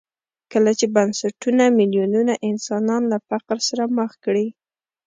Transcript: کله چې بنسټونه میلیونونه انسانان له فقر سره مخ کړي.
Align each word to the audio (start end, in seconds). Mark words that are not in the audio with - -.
کله 0.51 0.71
چې 0.79 0.85
بنسټونه 0.95 1.63
میلیونونه 1.77 2.33
انسانان 2.49 3.01
له 3.11 3.17
فقر 3.29 3.57
سره 3.69 3.83
مخ 3.97 4.11
کړي. 4.25 4.47